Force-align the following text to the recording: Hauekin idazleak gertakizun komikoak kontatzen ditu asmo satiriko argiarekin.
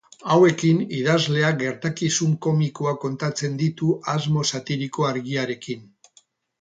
Hauekin 0.35 0.79
idazleak 0.99 1.59
gertakizun 1.59 2.33
komikoak 2.45 2.99
kontatzen 3.03 3.61
ditu 3.63 3.93
asmo 4.17 4.47
satiriko 4.53 5.07
argiarekin. 5.11 5.85